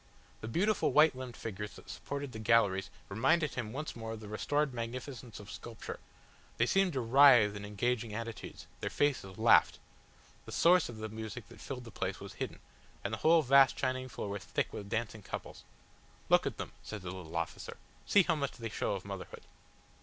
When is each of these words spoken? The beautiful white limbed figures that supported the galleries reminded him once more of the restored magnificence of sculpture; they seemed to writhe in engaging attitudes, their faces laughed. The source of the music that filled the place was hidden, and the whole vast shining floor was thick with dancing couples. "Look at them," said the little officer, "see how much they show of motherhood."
The 0.39 0.47
beautiful 0.47 0.91
white 0.91 1.15
limbed 1.15 1.37
figures 1.37 1.73
that 1.75 1.87
supported 1.87 2.31
the 2.31 2.39
galleries 2.39 2.89
reminded 3.07 3.53
him 3.53 3.71
once 3.71 3.95
more 3.95 4.13
of 4.13 4.19
the 4.19 4.27
restored 4.27 4.73
magnificence 4.73 5.39
of 5.39 5.51
sculpture; 5.51 5.99
they 6.57 6.65
seemed 6.65 6.93
to 6.93 7.01
writhe 7.01 7.55
in 7.55 7.65
engaging 7.65 8.11
attitudes, 8.11 8.65
their 8.79 8.89
faces 8.89 9.37
laughed. 9.37 9.77
The 10.47 10.51
source 10.51 10.89
of 10.89 10.97
the 10.97 11.07
music 11.09 11.49
that 11.49 11.61
filled 11.61 11.83
the 11.83 11.91
place 11.91 12.19
was 12.19 12.33
hidden, 12.33 12.57
and 13.03 13.13
the 13.13 13.19
whole 13.19 13.43
vast 13.43 13.77
shining 13.77 14.09
floor 14.09 14.29
was 14.29 14.43
thick 14.43 14.73
with 14.73 14.89
dancing 14.89 15.21
couples. 15.21 15.63
"Look 16.29 16.47
at 16.47 16.57
them," 16.57 16.71
said 16.81 17.03
the 17.03 17.11
little 17.11 17.35
officer, 17.37 17.77
"see 18.07 18.23
how 18.23 18.33
much 18.33 18.53
they 18.53 18.69
show 18.69 18.93
of 18.95 19.05
motherhood." 19.05 19.43